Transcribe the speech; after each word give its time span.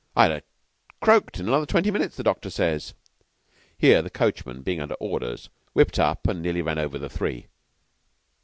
I'd 0.15 0.31
ha' 0.31 0.41
croaked 0.99 1.39
in 1.39 1.47
another 1.47 1.67
twenty 1.67 1.91
minutes, 1.91 2.17
the 2.17 2.23
doctor 2.23 2.49
says." 2.49 2.95
Here 3.77 4.01
the 4.01 4.09
coachman, 4.09 4.63
being 4.63 4.81
under 4.81 4.95
orders, 4.95 5.49
whipped 5.73 5.99
up 5.99 6.25
and 6.25 6.41
nearly 6.41 6.63
ran 6.63 6.79
over 6.79 6.97
the 6.97 7.07
three. 7.07 7.45